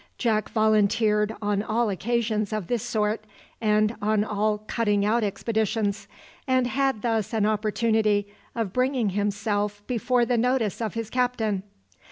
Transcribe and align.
Jack 0.17 0.49
volunteered 0.49 1.35
on 1.43 1.61
all 1.61 1.89
occasions 1.91 2.51
of 2.51 2.65
this 2.65 2.81
sort, 2.81 3.23
and 3.61 3.95
on 4.01 4.23
all 4.23 4.57
cutting 4.65 5.05
out 5.05 5.23
expeditions, 5.23 6.07
and 6.47 6.65
had 6.65 7.03
thus 7.03 7.33
an 7.35 7.45
opportunity 7.45 8.27
of 8.55 8.73
bringing 8.73 9.09
himself 9.09 9.85
before 9.85 10.25
the 10.25 10.39
notice 10.39 10.81
of 10.81 10.95
his 10.95 11.11
captain. 11.11 11.61